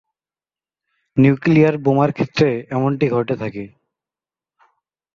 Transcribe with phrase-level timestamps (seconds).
[1.17, 3.63] Nuclear বোমার ক্ষেত্রে এমনটি ঘটে থাকে।